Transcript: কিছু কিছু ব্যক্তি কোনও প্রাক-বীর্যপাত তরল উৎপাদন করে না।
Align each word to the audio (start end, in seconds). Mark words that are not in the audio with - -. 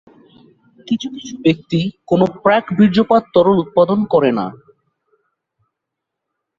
কিছু 0.87 1.07
কিছু 1.15 1.33
ব্যক্তি 1.41 1.79
কোনও 2.07 2.25
প্রাক-বীর্যপাত 2.43 3.23
তরল 3.33 3.57
উৎপাদন 3.59 3.99
করে 4.05 4.31
না। 4.31 4.45